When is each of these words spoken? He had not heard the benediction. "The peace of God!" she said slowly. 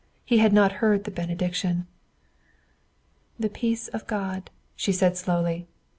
He 0.25 0.39
had 0.39 0.51
not 0.51 0.71
heard 0.81 1.03
the 1.03 1.11
benediction. 1.11 1.85
"The 3.39 3.49
peace 3.49 3.87
of 3.89 4.07
God!" 4.07 4.49
she 4.75 4.91
said 4.91 5.15
slowly. 5.15 5.67